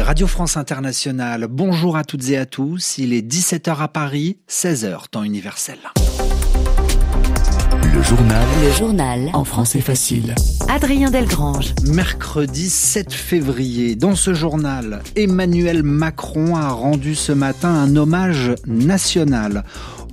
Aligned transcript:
Radio 0.00 0.26
France 0.26 0.56
Internationale. 0.56 1.46
Bonjour 1.50 1.96
à 1.96 2.04
toutes 2.04 2.28
et 2.30 2.36
à 2.36 2.46
tous. 2.46 2.98
Il 2.98 3.12
est 3.12 3.26
17h 3.26 3.78
à 3.78 3.88
Paris, 3.88 4.38
16h, 4.48 5.08
temps 5.10 5.24
universel. 5.24 5.78
Le 7.92 8.02
journal. 8.02 8.46
Le 8.62 8.72
journal. 8.72 9.30
En 9.32 9.44
français 9.44 9.80
facile. 9.80 10.34
Adrien 10.68 11.10
Delgrange. 11.10 11.74
Mercredi 11.84 12.70
7 12.70 13.12
février, 13.12 13.96
dans 13.96 14.14
ce 14.14 14.34
journal, 14.34 15.02
Emmanuel 15.16 15.82
Macron 15.82 16.54
a 16.54 16.68
rendu 16.68 17.14
ce 17.14 17.32
matin 17.32 17.70
un 17.70 17.96
hommage 17.96 18.54
national 18.66 19.64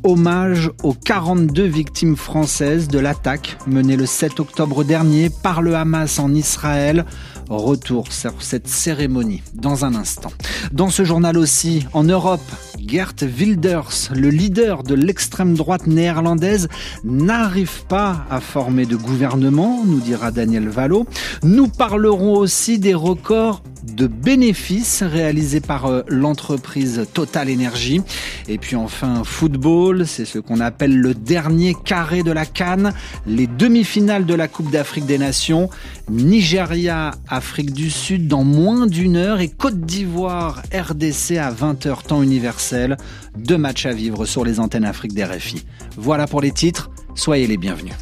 hommage 0.05 0.69
aux 0.83 0.93
42 0.93 1.63
victimes 1.63 2.15
françaises 2.15 2.87
de 2.87 2.99
l'attaque 2.99 3.57
menée 3.65 3.97
le 3.97 4.05
7 4.05 4.39
octobre 4.39 4.83
dernier 4.83 5.31
par 5.31 5.63
le 5.63 5.75
Hamas 5.75 6.19
en 6.19 6.31
Israël. 6.33 7.05
Retour 7.49 8.11
sur 8.11 8.41
cette 8.41 8.67
cérémonie 8.67 9.43
dans 9.53 9.85
un 9.85 9.93
instant. 9.93 10.31
Dans 10.71 10.89
ce 10.89 11.03
journal 11.03 11.37
aussi, 11.37 11.85
en 11.93 12.03
Europe, 12.03 12.41
Gert 12.87 13.13
Wilders, 13.21 14.11
le 14.15 14.29
leader 14.29 14.81
de 14.81 14.95
l'extrême 14.95 15.53
droite 15.53 15.85
néerlandaise, 15.85 16.67
n'arrive 17.03 17.85
pas 17.85 18.25
à 18.31 18.39
former 18.39 18.85
de 18.85 18.95
gouvernement, 18.95 19.83
nous 19.85 19.99
dira 19.99 20.31
Daniel 20.31 20.69
Valo. 20.69 21.05
Nous 21.43 21.67
parlerons 21.67 22.33
aussi 22.33 22.79
des 22.79 22.95
records 22.95 23.61
de 23.85 24.07
bénéfices 24.07 25.03
réalisés 25.03 25.61
par 25.61 25.85
euh, 25.85 26.01
l'entreprise 26.07 27.05
Total 27.13 27.51
Energy. 27.51 28.01
Et 28.47 28.57
puis 28.57 28.75
enfin, 28.75 29.23
football, 29.23 30.07
c'est 30.07 30.25
ce 30.25 30.39
qu'on 30.39 30.59
appelle 30.59 30.97
le 30.97 31.13
dernier 31.13 31.75
carré 31.75 32.23
de 32.23 32.31
la 32.31 32.45
Cannes, 32.45 32.93
les 33.25 33.47
demi-finales 33.47 34.25
de 34.25 34.33
la 34.33 34.47
Coupe 34.47 34.71
d'Afrique 34.71 35.05
des 35.05 35.17
Nations, 35.17 35.69
Nigeria, 36.09 37.11
Afrique 37.27 37.73
du 37.73 37.89
Sud 37.89 38.27
dans 38.27 38.43
moins 38.43 38.87
d'une 38.87 39.15
heure 39.15 39.39
et 39.39 39.49
Côte 39.49 39.81
d'Ivoire, 39.81 40.61
RDC 40.73 41.37
à 41.37 41.51
20h 41.51 42.03
temps 42.03 42.23
universel. 42.23 42.97
Deux 43.37 43.57
matchs 43.57 43.85
à 43.85 43.93
vivre 43.93 44.25
sur 44.25 44.45
les 44.45 44.59
antennes 44.59 44.85
Afrique 44.85 45.13
des 45.13 45.23
RFI. 45.23 45.65
Voilà 45.97 46.27
pour 46.27 46.41
les 46.41 46.51
titres, 46.51 46.89
soyez 47.15 47.47
les 47.47 47.57
bienvenus. 47.57 47.93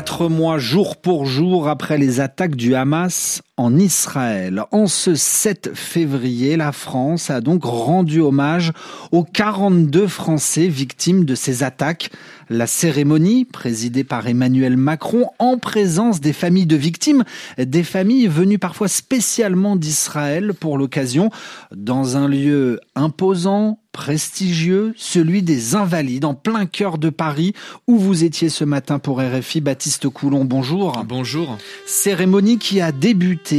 Quatre 0.00 0.30
mois 0.30 0.56
jour 0.56 0.96
pour 0.96 1.26
jour 1.26 1.68
après 1.68 1.98
les 1.98 2.20
attaques 2.20 2.56
du 2.56 2.74
Hamas 2.74 3.42
en 3.60 3.76
Israël. 3.78 4.64
En 4.70 4.86
ce 4.86 5.14
7 5.14 5.72
février, 5.74 6.56
la 6.56 6.72
France 6.72 7.28
a 7.28 7.42
donc 7.42 7.64
rendu 7.64 8.22
hommage 8.22 8.72
aux 9.12 9.22
42 9.22 10.06
Français 10.06 10.66
victimes 10.66 11.26
de 11.26 11.34
ces 11.34 11.62
attaques. 11.62 12.10
La 12.48 12.66
cérémonie, 12.66 13.44
présidée 13.44 14.02
par 14.02 14.26
Emmanuel 14.26 14.78
Macron, 14.78 15.26
en 15.38 15.58
présence 15.58 16.22
des 16.22 16.32
familles 16.32 16.64
de 16.64 16.76
victimes, 16.76 17.22
des 17.58 17.84
familles 17.84 18.28
venues 18.28 18.58
parfois 18.58 18.88
spécialement 18.88 19.76
d'Israël 19.76 20.54
pour 20.58 20.78
l'occasion, 20.78 21.28
dans 21.70 22.16
un 22.16 22.28
lieu 22.28 22.80
imposant, 22.96 23.78
prestigieux, 23.92 24.94
celui 24.96 25.42
des 25.42 25.74
Invalides, 25.74 26.24
en 26.24 26.34
plein 26.34 26.66
cœur 26.66 26.98
de 26.98 27.10
Paris, 27.10 27.54
où 27.86 27.98
vous 27.98 28.24
étiez 28.24 28.48
ce 28.48 28.64
matin 28.64 28.98
pour 28.98 29.20
RFI. 29.20 29.60
Baptiste 29.60 30.08
Coulon, 30.08 30.44
bonjour. 30.44 31.04
Bonjour. 31.06 31.58
Cérémonie 31.86 32.58
qui 32.58 32.80
a 32.80 32.92
débuté 32.92 33.49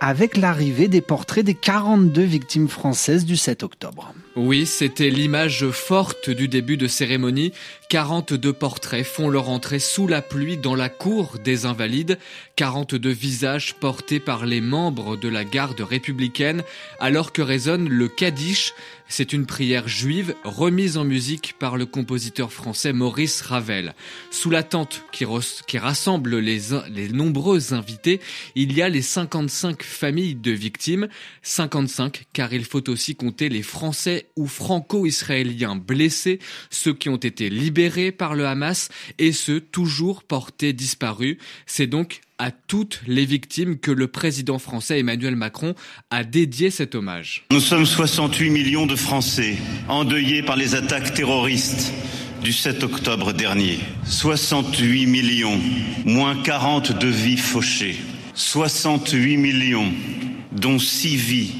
avec 0.00 0.36
l'arrivée 0.36 0.88
des 0.88 1.02
portraits 1.02 1.44
des 1.44 1.54
42 1.54 2.22
victimes 2.22 2.68
françaises 2.68 3.26
du 3.26 3.36
7 3.36 3.62
octobre. 3.62 4.14
Oui, 4.34 4.64
c'était 4.64 5.10
l'image 5.10 5.68
forte 5.70 6.30
du 6.30 6.48
début 6.48 6.78
de 6.78 6.86
cérémonie. 6.86 7.52
42 7.90 8.52
portraits 8.52 9.04
font 9.04 9.28
leur 9.28 9.48
entrée 9.48 9.80
sous 9.80 10.06
la 10.06 10.22
pluie 10.22 10.56
dans 10.56 10.76
la 10.76 10.88
cour 10.88 11.38
des 11.42 11.66
Invalides. 11.66 12.20
42 12.54 13.10
visages 13.10 13.74
portés 13.74 14.20
par 14.20 14.46
les 14.46 14.60
membres 14.60 15.16
de 15.16 15.28
la 15.28 15.44
garde 15.44 15.80
républicaine 15.80 16.62
alors 17.00 17.32
que 17.32 17.42
résonne 17.42 17.88
le 17.88 18.06
Kaddish. 18.06 18.74
C'est 19.08 19.32
une 19.32 19.44
prière 19.44 19.88
juive 19.88 20.36
remise 20.44 20.96
en 20.96 21.02
musique 21.02 21.56
par 21.58 21.76
le 21.76 21.84
compositeur 21.84 22.52
français 22.52 22.92
Maurice 22.92 23.40
Ravel. 23.40 23.94
Sous 24.30 24.50
la 24.50 24.62
tente 24.62 25.02
qui, 25.10 25.24
rassemble 25.78 26.38
les, 26.38 26.60
les 26.94 27.08
nombreux 27.08 27.74
invités, 27.74 28.20
il 28.54 28.72
y 28.72 28.82
a 28.82 28.88
les 28.88 29.02
55 29.02 29.82
familles 29.82 30.36
de 30.36 30.52
victimes. 30.52 31.08
55 31.42 32.26
car 32.32 32.52
il 32.52 32.64
faut 32.64 32.88
aussi 32.88 33.16
compter 33.16 33.48
les 33.48 33.62
Français 33.62 34.28
ou 34.36 34.46
franco-israéliens 34.46 35.74
blessés, 35.74 36.38
ceux 36.70 36.94
qui 36.94 37.08
ont 37.08 37.16
été 37.16 37.50
libérés 37.50 37.79
par 38.16 38.34
le 38.34 38.46
Hamas 38.46 38.90
et 39.18 39.32
ceux 39.32 39.60
toujours 39.60 40.22
portés 40.22 40.74
disparus. 40.74 41.38
C'est 41.64 41.86
donc 41.86 42.20
à 42.38 42.50
toutes 42.50 43.00
les 43.06 43.24
victimes 43.24 43.78
que 43.78 43.90
le 43.90 44.06
président 44.06 44.58
français 44.58 44.98
Emmanuel 44.98 45.34
Macron 45.34 45.74
a 46.10 46.22
dédié 46.24 46.70
cet 46.70 46.94
hommage. 46.94 47.44
Nous 47.50 47.60
sommes 47.60 47.86
68 47.86 48.50
millions 48.50 48.86
de 48.86 48.96
Français 48.96 49.56
endeuillés 49.88 50.42
par 50.42 50.56
les 50.56 50.74
attaques 50.74 51.14
terroristes 51.14 51.92
du 52.42 52.52
7 52.52 52.82
octobre 52.82 53.32
dernier. 53.32 53.78
68 54.04 55.06
millions, 55.06 55.58
moins 56.04 56.36
40 56.42 56.98
de 56.98 57.08
vies 57.08 57.38
fauchées. 57.38 57.96
68 58.34 59.36
millions, 59.38 59.92
dont 60.52 60.78
6 60.78 61.16
vies 61.16 61.52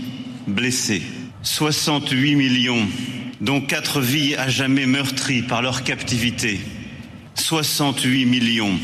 blessées. 0.46 1.02
68 1.42 2.34
millions, 2.36 2.86
dont 3.40 3.60
4 3.60 4.00
vies 4.00 4.34
à 4.36 4.48
jamais 4.48 4.86
meurtries 4.86 5.42
par 5.42 5.62
leur 5.62 5.82
captivité. 5.82 6.60
68 7.34 8.26
millions, 8.26 8.78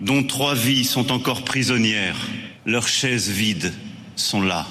dont 0.00 0.22
3 0.22 0.54
vies 0.54 0.84
sont 0.84 1.12
encore 1.12 1.44
prisonnières. 1.44 2.28
Leurs 2.64 2.88
chaises 2.88 3.30
vides 3.30 3.72
sont 4.14 4.40
là 4.40 4.66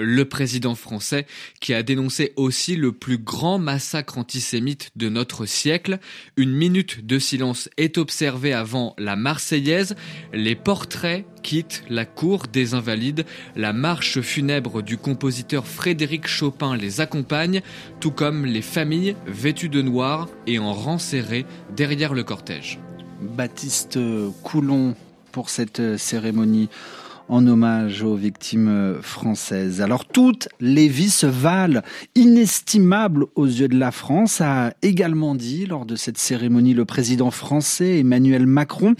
le 0.00 0.24
président 0.24 0.74
français 0.74 1.26
qui 1.60 1.74
a 1.74 1.82
dénoncé 1.82 2.32
aussi 2.36 2.76
le 2.76 2.92
plus 2.92 3.18
grand 3.18 3.58
massacre 3.58 4.18
antisémite 4.18 4.90
de 4.96 5.08
notre 5.08 5.46
siècle. 5.46 5.98
Une 6.36 6.52
minute 6.52 7.06
de 7.06 7.18
silence 7.18 7.68
est 7.76 7.98
observée 7.98 8.52
avant 8.52 8.94
la 8.98 9.16
Marseillaise. 9.16 9.94
Les 10.32 10.54
portraits 10.54 11.24
quittent 11.42 11.84
la 11.88 12.04
cour 12.04 12.46
des 12.52 12.74
Invalides. 12.74 13.24
La 13.56 13.72
marche 13.72 14.20
funèbre 14.20 14.82
du 14.82 14.96
compositeur 14.96 15.66
Frédéric 15.66 16.26
Chopin 16.26 16.76
les 16.76 17.00
accompagne, 17.00 17.62
tout 18.00 18.10
comme 18.10 18.46
les 18.46 18.62
familles 18.62 19.16
vêtues 19.26 19.68
de 19.68 19.82
noir 19.82 20.28
et 20.46 20.58
en 20.58 20.72
rang 20.72 20.98
serré 20.98 21.44
derrière 21.76 22.14
le 22.14 22.24
cortège. 22.24 22.78
Baptiste 23.20 23.98
Coulon 24.42 24.94
pour 25.32 25.50
cette 25.50 25.96
cérémonie 25.98 26.68
en 27.30 27.46
hommage 27.46 28.02
aux 28.02 28.16
victimes 28.16 28.98
françaises. 29.00 29.80
Alors 29.80 30.04
toutes 30.04 30.48
les 30.58 30.88
vies 30.88 31.10
se 31.10 31.26
valent, 31.26 31.80
inestimables 32.16 33.26
aux 33.36 33.46
yeux 33.46 33.68
de 33.68 33.78
la 33.78 33.92
France, 33.92 34.40
a 34.40 34.74
également 34.82 35.36
dit 35.36 35.64
lors 35.64 35.86
de 35.86 35.94
cette 35.94 36.18
cérémonie 36.18 36.74
le 36.74 36.84
président 36.84 37.30
français 37.30 38.00
Emmanuel 38.00 38.46
Macron. 38.46 38.94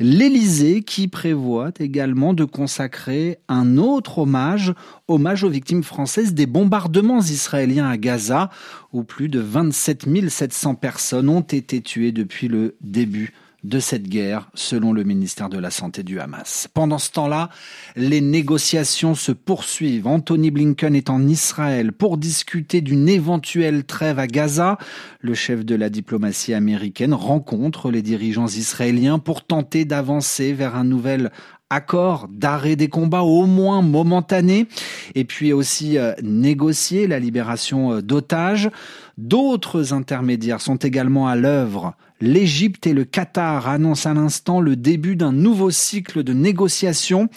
L'Élysée 0.00 0.82
qui 0.82 1.06
prévoit 1.06 1.70
également 1.78 2.34
de 2.34 2.44
consacrer 2.44 3.38
un 3.48 3.78
autre 3.78 4.18
hommage, 4.18 4.74
hommage 5.06 5.44
aux 5.44 5.50
victimes 5.50 5.84
françaises 5.84 6.34
des 6.34 6.46
bombardements 6.46 7.20
israéliens 7.20 7.88
à 7.88 7.96
Gaza, 7.96 8.50
où 8.92 9.04
plus 9.04 9.28
de 9.28 9.38
27 9.38 10.06
700 10.28 10.74
personnes 10.74 11.28
ont 11.28 11.40
été 11.40 11.80
tuées 11.80 12.10
depuis 12.10 12.48
le 12.48 12.74
début 12.80 13.32
de 13.66 13.80
cette 13.80 14.08
guerre, 14.08 14.48
selon 14.54 14.92
le 14.92 15.02
ministère 15.02 15.48
de 15.48 15.58
la 15.58 15.70
Santé 15.70 16.04
du 16.04 16.20
Hamas. 16.20 16.68
Pendant 16.72 16.98
ce 16.98 17.10
temps-là, 17.10 17.50
les 17.96 18.20
négociations 18.20 19.16
se 19.16 19.32
poursuivent. 19.32 20.06
Anthony 20.06 20.52
Blinken 20.52 20.94
est 20.94 21.10
en 21.10 21.26
Israël 21.26 21.92
pour 21.92 22.16
discuter 22.16 22.80
d'une 22.80 23.08
éventuelle 23.08 23.84
trêve 23.84 24.20
à 24.20 24.28
Gaza. 24.28 24.78
Le 25.20 25.34
chef 25.34 25.64
de 25.64 25.74
la 25.74 25.90
diplomatie 25.90 26.54
américaine 26.54 27.12
rencontre 27.12 27.90
les 27.90 28.02
dirigeants 28.02 28.46
israéliens 28.46 29.18
pour 29.18 29.44
tenter 29.44 29.84
d'avancer 29.84 30.52
vers 30.52 30.76
un 30.76 30.84
nouvel 30.84 31.32
accord 31.68 32.28
d'arrêt 32.30 32.76
des 32.76 32.88
combats 32.88 33.22
au 33.22 33.46
moins 33.46 33.82
momentané 33.82 34.68
et 35.16 35.24
puis 35.24 35.52
aussi 35.52 35.98
euh, 35.98 36.12
négocier 36.22 37.08
la 37.08 37.18
libération 37.18 37.94
euh, 37.94 38.02
d'otages. 38.02 38.70
D'autres 39.18 39.92
intermédiaires 39.92 40.60
sont 40.60 40.76
également 40.76 41.26
à 41.26 41.34
l'œuvre 41.34 41.96
L'Égypte 42.20 42.86
et 42.86 42.94
le 42.94 43.04
Qatar 43.04 43.68
annoncent 43.68 44.08
à 44.08 44.14
l'instant 44.14 44.60
le 44.60 44.74
début 44.74 45.16
d'un 45.16 45.32
nouveau 45.32 45.70
cycle 45.70 46.22
de 46.22 46.32
négociations. 46.32 47.28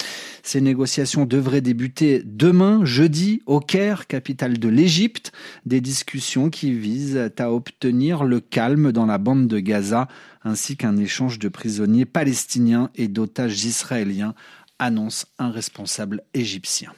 Ces 0.42 0.62
négociations 0.62 1.26
devraient 1.26 1.60
débuter 1.60 2.22
demain, 2.24 2.86
jeudi, 2.86 3.42
au 3.46 3.60
Caire, 3.60 4.08
capitale 4.08 4.58
de 4.58 4.70
l'Égypte. 4.70 5.34
Des 5.66 5.82
discussions 5.82 6.50
qui 6.50 6.72
visent 6.72 7.30
à 7.38 7.52
obtenir 7.52 8.24
le 8.24 8.40
calme 8.40 8.94
dans 8.94 9.06
la 9.06 9.18
bande 9.18 9.48
de 9.48 9.60
Gaza, 9.60 10.08
ainsi 10.46 10.78
qu'un 10.78 10.96
échange 10.96 11.40
de 11.40 11.50
prisonniers 11.50 12.06
palestiniens 12.06 12.90
et 12.96 13.10
d'otages 13.10 13.66
israéliens, 13.66 14.34
annonce 14.80 15.26
un 15.40 15.52
responsable 15.52 16.24
égyptien. 16.34 16.94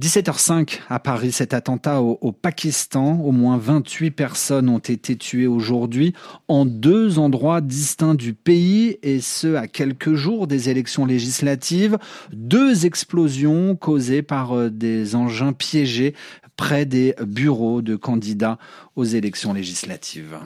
17h05 0.00 0.80
à 0.88 0.98
Paris, 0.98 1.30
cet 1.30 1.54
attentat 1.54 2.00
au, 2.00 2.32
Pakistan. 2.32 3.20
Au 3.20 3.30
moins 3.30 3.58
28 3.58 4.10
personnes 4.10 4.68
ont 4.68 4.78
été 4.78 5.16
tuées 5.16 5.46
aujourd'hui 5.46 6.14
en 6.48 6.66
deux 6.66 7.20
endroits 7.20 7.60
distincts 7.60 8.16
du 8.16 8.34
pays 8.34 8.98
et 9.04 9.20
ce 9.20 9.54
à 9.54 9.68
quelques 9.68 10.14
jours 10.14 10.48
des 10.48 10.68
élections 10.68 11.06
législatives. 11.06 11.96
Deux 12.32 12.86
explosions 12.86 13.76
causées 13.76 14.22
par 14.22 14.56
euh, 14.56 14.68
des 14.68 15.14
engins 15.14 15.52
piégés 15.52 16.14
près 16.56 16.86
des 16.86 17.14
bureaux 17.24 17.80
de 17.80 17.94
candidats 17.94 18.58
aux 18.96 19.04
élections 19.04 19.52
législatives. 19.52 20.36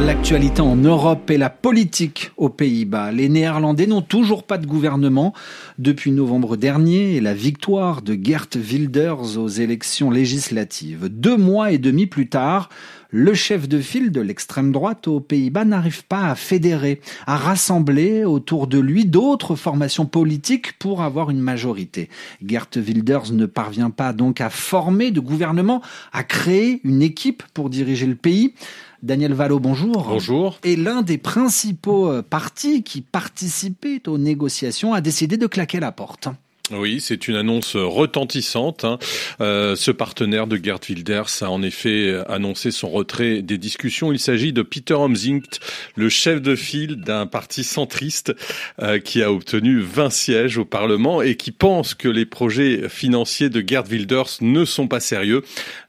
L'actualité 0.00 0.62
en 0.62 0.76
Europe 0.76 1.28
et 1.28 1.38
la 1.38 1.50
politique 1.50 2.30
aux 2.36 2.48
Pays-Bas. 2.48 3.10
Les 3.10 3.28
Néerlandais 3.28 3.86
n'ont 3.86 4.00
toujours 4.00 4.44
pas 4.44 4.56
de 4.56 4.66
gouvernement 4.66 5.34
depuis 5.78 6.12
novembre 6.12 6.56
dernier 6.56 7.16
et 7.16 7.20
la 7.20 7.34
victoire 7.34 8.00
de 8.00 8.16
Gert 8.20 8.46
Wilders 8.54 9.36
aux 9.38 9.48
élections 9.48 10.10
législatives. 10.10 11.08
Deux 11.08 11.36
mois 11.36 11.72
et 11.72 11.78
demi 11.78 12.06
plus 12.06 12.28
tard, 12.28 12.68
le 13.10 13.32
chef 13.34 13.68
de 13.68 13.80
file 13.80 14.12
de 14.12 14.20
l'extrême 14.20 14.70
droite 14.70 15.08
aux 15.08 15.20
Pays-Bas 15.20 15.64
n'arrive 15.64 16.04
pas 16.04 16.26
à 16.26 16.34
fédérer, 16.34 17.00
à 17.26 17.36
rassembler 17.36 18.24
autour 18.24 18.66
de 18.66 18.78
lui 18.78 19.06
d'autres 19.06 19.56
formations 19.56 20.04
politiques 20.04 20.78
pour 20.78 21.00
avoir 21.00 21.30
une 21.30 21.40
majorité. 21.40 22.10
Gert 22.44 22.68
Wilders 22.76 23.32
ne 23.32 23.46
parvient 23.46 23.90
pas 23.90 24.12
donc 24.12 24.40
à 24.40 24.50
former 24.50 25.10
de 25.10 25.20
gouvernement, 25.20 25.80
à 26.12 26.22
créer 26.22 26.80
une 26.84 27.00
équipe 27.02 27.42
pour 27.54 27.70
diriger 27.70 28.06
le 28.06 28.14
pays. 28.14 28.54
Daniel 29.02 29.32
Valo, 29.32 29.58
bonjour. 29.60 30.04
Bonjour. 30.08 30.58
Et 30.64 30.76
l'un 30.76 31.02
des 31.02 31.18
principaux 31.18 32.10
euh, 32.10 32.22
partis 32.22 32.82
qui 32.82 33.00
participaient 33.00 34.06
aux 34.08 34.18
négociations 34.18 34.92
a 34.92 35.00
décidé 35.00 35.36
de 35.36 35.46
claquer 35.46 35.78
la 35.80 35.92
porte. 35.92 36.28
Oui, 36.70 37.00
c'est 37.00 37.28
une 37.28 37.36
annonce 37.36 37.76
retentissante. 37.76 38.84
Hein. 38.84 38.98
Euh, 39.40 39.74
ce 39.74 39.90
partenaire 39.90 40.46
de 40.46 40.62
Gerd 40.62 40.84
Wilders 40.86 41.42
a 41.42 41.50
en 41.50 41.62
effet 41.62 42.14
annoncé 42.28 42.70
son 42.70 42.90
retrait 42.90 43.40
des 43.40 43.56
discussions. 43.56 44.12
Il 44.12 44.18
s'agit 44.18 44.52
de 44.52 44.60
Peter 44.60 44.94
Omzingt, 44.94 45.60
le 45.96 46.10
chef 46.10 46.42
de 46.42 46.54
file 46.56 46.96
d'un 46.96 47.26
parti 47.26 47.64
centriste 47.64 48.34
euh, 48.82 48.98
qui 48.98 49.22
a 49.22 49.32
obtenu 49.32 49.80
20 49.80 50.10
sièges 50.10 50.58
au 50.58 50.66
Parlement 50.66 51.22
et 51.22 51.36
qui 51.36 51.52
pense 51.52 51.94
que 51.94 52.08
les 52.08 52.26
projets 52.26 52.88
financiers 52.90 53.48
de 53.48 53.66
Gerd 53.66 53.88
Wilders 53.88 54.36
ne 54.42 54.66
sont 54.66 54.88
pas 54.88 55.00
sérieux. 55.00 55.42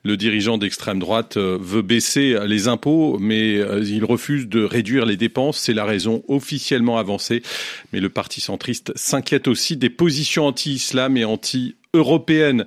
Le 0.06 0.16
dirigeant 0.16 0.58
d'extrême 0.58 1.00
droite 1.00 1.36
euh, 1.36 1.58
veut 1.60 1.82
baisser 1.82 2.38
les 2.46 2.70
impôts, 2.70 3.18
mais 3.20 3.56
il 3.84 4.06
refuse 4.06 4.48
de 4.48 4.64
réduire 4.64 5.06
les 5.06 5.18
dépenses. 5.18 5.58
C'est 5.58 5.74
la 5.74 5.84
raison 5.84 6.24
officiellement 6.30 6.98
avancée. 6.98 7.44
Mais 7.92 8.00
le 8.00 8.10
parti 8.10 8.40
centriste 8.40 8.94
s'inquiète 8.96 9.50
aussi 9.50 9.76
des 9.76 9.90
positions 9.90 10.48
anti-islam 10.70 11.18
et 11.18 11.26
anti-européennes 11.26 12.66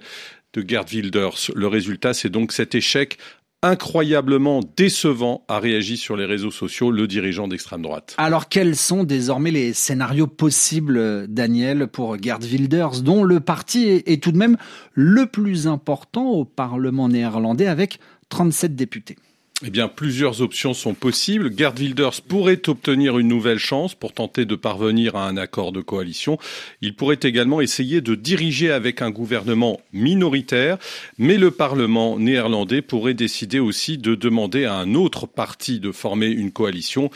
de 0.54 0.64
Gerd 0.66 0.88
Wilders. 0.90 1.52
Le 1.54 1.66
résultat, 1.68 2.14
c'est 2.14 2.28
donc 2.28 2.52
cet 2.52 2.74
échec 2.74 3.18
incroyablement 3.64 4.60
décevant 4.76 5.44
a 5.46 5.60
réagi 5.60 5.96
sur 5.96 6.16
les 6.16 6.24
réseaux 6.24 6.50
sociaux 6.50 6.90
le 6.90 7.06
dirigeant 7.06 7.46
d'extrême 7.46 7.82
droite. 7.82 8.16
Alors 8.18 8.48
quels 8.48 8.74
sont 8.74 9.04
désormais 9.04 9.52
les 9.52 9.72
scénarios 9.72 10.26
possibles, 10.26 11.28
Daniel, 11.28 11.86
pour 11.86 12.20
Gerd 12.20 12.42
Wilders, 12.42 13.02
dont 13.02 13.22
le 13.22 13.38
parti 13.38 14.02
est 14.04 14.20
tout 14.20 14.32
de 14.32 14.36
même 14.36 14.56
le 14.94 15.26
plus 15.26 15.68
important 15.68 16.28
au 16.30 16.44
Parlement 16.44 17.08
néerlandais 17.08 17.68
avec 17.68 18.00
37 18.30 18.74
députés? 18.74 19.16
Eh 19.64 19.70
bien, 19.70 19.86
plusieurs 19.86 20.42
options 20.42 20.74
sont 20.74 20.94
possibles. 20.94 21.56
Gerd 21.56 21.78
Wilders 21.78 22.20
pourrait 22.26 22.68
obtenir 22.68 23.18
une 23.18 23.28
nouvelle 23.28 23.58
chance 23.58 23.94
pour 23.94 24.12
tenter 24.12 24.44
de 24.44 24.56
parvenir 24.56 25.14
à 25.14 25.28
un 25.28 25.36
accord 25.36 25.70
de 25.70 25.80
coalition. 25.80 26.38
Il 26.80 26.96
pourrait 26.96 27.20
également 27.22 27.60
essayer 27.60 28.00
de 28.00 28.16
diriger 28.16 28.72
avec 28.72 29.02
un 29.02 29.10
gouvernement 29.10 29.80
minoritaire, 29.92 30.78
mais 31.16 31.38
le 31.38 31.52
Parlement 31.52 32.18
néerlandais 32.18 32.82
pourrait 32.82 33.14
décider 33.14 33.60
aussi 33.60 33.98
de 33.98 34.16
demander 34.16 34.64
à 34.64 34.74
un 34.74 34.94
autre 34.94 35.26
parti 35.26 35.78
de 35.78 35.92
former 35.92 36.26
une 36.26 36.50
coalition. 36.50 37.10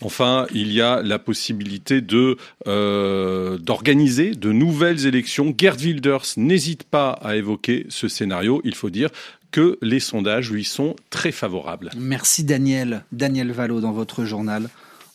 Enfin, 0.00 0.46
il 0.54 0.72
y 0.72 0.80
a 0.80 1.02
la 1.02 1.18
possibilité 1.18 2.00
de 2.00 2.36
euh, 2.68 3.58
d'organiser 3.58 4.32
de 4.32 4.52
nouvelles 4.52 5.06
élections. 5.06 5.52
Gerd 5.58 5.80
Wilders 5.80 6.34
n'hésite 6.36 6.84
pas 6.84 7.10
à 7.10 7.34
évoquer 7.34 7.86
ce 7.88 8.06
scénario. 8.06 8.60
Il 8.64 8.76
faut 8.76 8.90
dire 8.90 9.10
que 9.50 9.78
les 9.82 10.00
sondages 10.00 10.50
lui 10.50 10.64
sont 10.64 10.96
très 11.10 11.32
favorables. 11.32 11.90
Merci 11.96 12.44
Daniel, 12.44 13.04
Daniel 13.12 13.52
Valo 13.52 13.80
dans 13.80 13.92
votre 13.92 14.24
journal 14.24 14.68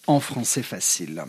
en 0.08 0.20
français 0.20 0.64
facile. 0.64 1.24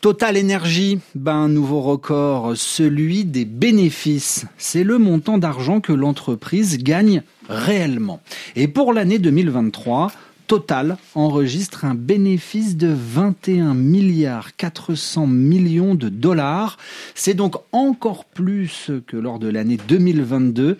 Total 0.00 0.36
Énergie 0.36 1.00
bat 1.14 1.34
un 1.34 1.48
nouveau 1.48 1.80
record, 1.80 2.56
celui 2.56 3.24
des 3.24 3.44
bénéfices. 3.44 4.46
C'est 4.58 4.84
le 4.84 4.98
montant 4.98 5.38
d'argent 5.38 5.80
que 5.80 5.92
l'entreprise 5.92 6.78
gagne 6.78 7.22
réellement. 7.48 8.20
Et 8.54 8.68
pour 8.68 8.92
l'année 8.92 9.18
2023, 9.18 10.12
Total 10.46 10.96
enregistre 11.16 11.84
un 11.84 11.96
bénéfice 11.96 12.76
de 12.76 12.86
21 12.88 13.74
milliards 13.74 14.54
400 14.54 15.26
millions 15.26 15.96
de 15.96 16.08
dollars. 16.08 16.78
C'est 17.16 17.34
donc 17.34 17.56
encore 17.72 18.24
plus 18.24 18.92
que 19.08 19.16
lors 19.16 19.40
de 19.40 19.48
l'année 19.48 19.78
2022. 19.88 20.78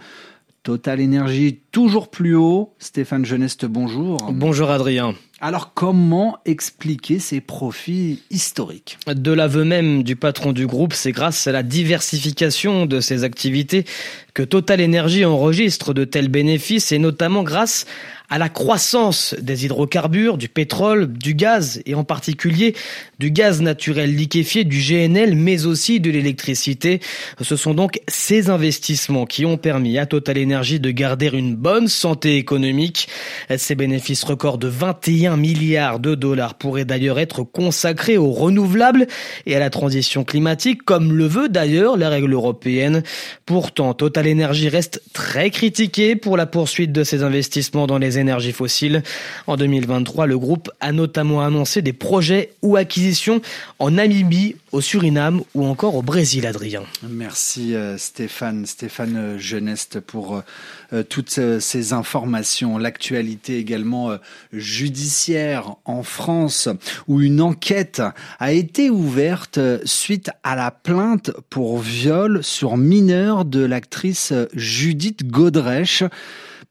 Total 0.66 0.98
Énergie 0.98 1.60
toujours 1.70 2.10
plus 2.10 2.34
haut. 2.34 2.74
Stéphane 2.80 3.24
Geneste, 3.24 3.66
bonjour. 3.66 4.16
Bonjour 4.32 4.68
Adrien. 4.68 5.14
Alors 5.40 5.74
comment 5.74 6.38
expliquer 6.44 7.20
ces 7.20 7.40
profits 7.40 8.24
historiques? 8.30 8.98
De 9.06 9.30
l'aveu 9.30 9.62
même 9.62 10.02
du 10.02 10.16
patron 10.16 10.52
du 10.52 10.66
groupe, 10.66 10.92
c'est 10.92 11.12
grâce 11.12 11.46
à 11.46 11.52
la 11.52 11.62
diversification 11.62 12.84
de 12.84 12.98
ses 12.98 13.22
activités 13.22 13.84
que 14.36 14.42
Total 14.42 14.82
Energy 14.82 15.24
enregistre 15.24 15.94
de 15.94 16.04
tels 16.04 16.28
bénéfices 16.28 16.92
et 16.92 16.98
notamment 16.98 17.42
grâce 17.42 17.86
à 18.28 18.38
la 18.38 18.48
croissance 18.48 19.34
des 19.40 19.64
hydrocarbures, 19.64 20.36
du 20.36 20.48
pétrole, 20.48 21.12
du 21.12 21.34
gaz 21.34 21.80
et 21.86 21.94
en 21.94 22.04
particulier 22.04 22.74
du 23.18 23.30
gaz 23.30 23.62
naturel 23.62 24.14
liquéfié, 24.14 24.64
du 24.64 24.78
GNL, 24.78 25.36
mais 25.36 25.64
aussi 25.64 26.00
de 26.00 26.10
l'électricité. 26.10 27.00
Ce 27.40 27.56
sont 27.56 27.72
donc 27.72 28.00
ces 28.08 28.50
investissements 28.50 29.26
qui 29.26 29.46
ont 29.46 29.56
permis 29.56 29.96
à 29.96 30.06
Total 30.06 30.42
Energy 30.42 30.80
de 30.80 30.90
garder 30.90 31.30
une 31.32 31.54
bonne 31.54 31.88
santé 31.88 32.36
économique. 32.36 33.08
Ces 33.56 33.74
bénéfices 33.74 34.24
records 34.24 34.58
de 34.58 34.68
21 34.68 35.36
milliards 35.36 36.00
de 36.00 36.14
dollars 36.14 36.54
pourraient 36.54 36.84
d'ailleurs 36.84 37.18
être 37.18 37.42
consacrés 37.42 38.18
aux 38.18 38.32
renouvelables 38.32 39.06
et 39.46 39.54
à 39.56 39.60
la 39.60 39.70
transition 39.70 40.24
climatique, 40.24 40.82
comme 40.82 41.12
le 41.12 41.26
veut 41.26 41.48
d'ailleurs 41.48 41.96
la 41.96 42.08
règle 42.08 42.32
européenne. 42.32 43.02
Pourtant, 43.46 43.94
Total 43.94 44.25
l'énergie 44.26 44.68
reste 44.68 45.02
très 45.12 45.50
critiquée 45.50 46.16
pour 46.16 46.36
la 46.36 46.46
poursuite 46.46 46.92
de 46.92 47.04
ses 47.04 47.22
investissements 47.22 47.86
dans 47.86 47.98
les 47.98 48.18
énergies 48.18 48.52
fossiles. 48.52 49.02
En 49.46 49.56
2023, 49.56 50.26
le 50.26 50.38
groupe 50.38 50.68
a 50.80 50.92
notamment 50.92 51.42
annoncé 51.42 51.80
des 51.80 51.92
projets 51.92 52.50
ou 52.60 52.76
acquisitions 52.76 53.40
en 53.78 53.92
Namibie, 53.92 54.56
au 54.76 54.82
Suriname 54.82 55.40
ou 55.54 55.64
encore 55.64 55.94
au 55.94 56.02
Brésil, 56.02 56.46
Adrien. 56.46 56.82
Merci 57.08 57.74
euh, 57.74 57.96
Stéphane, 57.96 58.66
Stéphane 58.66 59.16
euh, 59.16 59.38
Geneste 59.38 60.00
pour 60.00 60.42
euh, 60.92 61.02
toutes 61.02 61.40
ces 61.60 61.92
informations. 61.94 62.76
L'actualité 62.76 63.58
également 63.58 64.16
judiciaire 64.52 65.76
en 65.86 66.02
France 66.02 66.68
où 67.08 67.22
une 67.22 67.40
enquête 67.40 68.02
a 68.38 68.52
été 68.52 68.90
ouverte 68.90 69.58
suite 69.84 70.30
à 70.44 70.54
la 70.54 70.70
plainte 70.70 71.32
pour 71.48 71.78
viol 71.78 72.44
sur 72.44 72.76
mineur 72.76 73.44
de 73.44 73.64
l'actrice 73.64 74.32
Judith 74.54 75.26
Godrèche. 75.26 76.04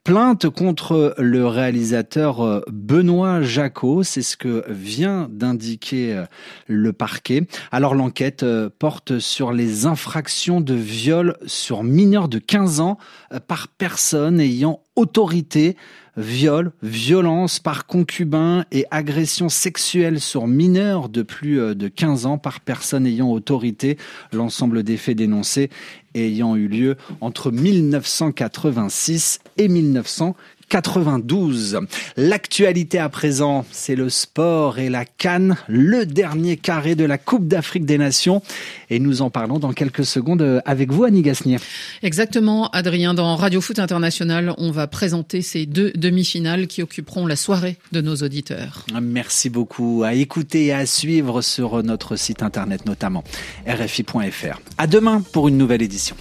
Plainte 0.06 0.52
contre 0.52 1.16
le 1.18 1.48
réalisateur 1.48 2.42
euh, 2.42 2.62
Benoît 2.72 3.42
Jacot, 3.42 4.04
c'est 4.04 4.22
ce 4.22 4.38
que 4.38 4.64
vient 4.68 5.28
d'indiquer 5.32 6.14
euh, 6.14 6.26
le 6.68 6.94
parquet. 6.94 7.48
Alors 7.72 7.96
l'enquête 7.96 8.44
euh, 8.44 8.70
porte 8.70 9.18
sur 9.18 9.52
les 9.52 9.88
infractions 9.88 10.62
de 10.62 10.76
viol 10.76 11.36
sur 11.48 11.82
mineurs 11.82 12.30
de 12.30 12.38
15 12.38 12.82
ans 12.82 13.00
par 13.48 13.68
personne 13.68 14.40
ayant 14.40 14.84
autorité 14.96 15.76
viol, 16.18 16.72
violence 16.82 17.60
par 17.60 17.86
concubin 17.86 18.66
et 18.72 18.86
agression 18.92 19.50
sexuelle 19.50 20.20
sur 20.20 20.48
mineurs 20.48 21.10
de 21.10 21.22
plus 21.22 21.60
euh, 21.60 21.76
de 21.76 21.88
15 21.88 22.26
ans 22.26 22.38
par 22.38 22.62
personne 22.62 23.06
ayant 23.06 23.32
autorité. 23.32 23.98
L'ensemble 24.32 24.84
des 24.84 24.98
faits 24.98 25.18
dénoncés 25.18 25.70
ayant 26.14 26.56
eu 26.56 26.68
lieu 26.68 26.96
entre 27.22 27.52
1986 27.52 29.40
et 29.58 29.68
1990. 29.68 30.36
92. 30.70 31.80
L'actualité 32.18 33.00
à 33.00 33.10
présent, 33.10 33.66
c'est 33.72 33.96
le 33.96 34.10
sport 34.10 34.80
et 34.80 34.90
la 34.90 35.06
Cannes, 35.06 35.58
le 35.68 36.06
dernier 36.06 36.58
carré 36.58 36.96
de 36.96 37.06
la 37.06 37.18
Coupe 37.18 37.48
d'Afrique 37.48 37.86
des 37.86 37.98
Nations. 37.98 38.42
Et 38.90 39.00
nous 39.00 39.22
en 39.22 39.30
parlons 39.30 39.60
dans 39.60 39.74
quelques 39.74 40.06
secondes 40.06 40.62
avec 40.66 40.92
vous, 40.92 41.04
Annie 41.04 41.22
Gasnier. 41.22 41.58
Exactement, 42.04 42.70
Adrien. 42.70 43.14
Dans 43.14 43.36
Radio 43.36 43.62
Foot 43.62 43.80
International, 43.80 44.54
on 44.58 44.72
va 44.72 44.88
présenter 44.88 45.42
ces 45.42 45.66
deux 45.66 45.92
demi-finales 45.96 46.68
qui 46.68 46.82
occuperont 46.82 47.28
la 47.28 47.36
soirée 47.36 47.78
de 47.92 48.02
nos 48.02 48.16
auditeurs. 48.18 48.86
Merci 49.02 49.50
beaucoup. 49.50 50.04
À 50.04 50.14
écouter 50.14 50.66
et 50.66 50.74
à 50.74 50.86
suivre 50.86 51.42
sur 51.42 51.84
notre 51.84 52.16
site 52.16 52.44
internet 52.44 52.86
notamment, 52.86 53.24
rfi.fr. 53.68 54.60
À 54.78 54.88
demain 54.88 55.22
pour 55.32 55.48
une 55.48 55.58
nouvelle 55.58 55.82
édition. 55.82 56.16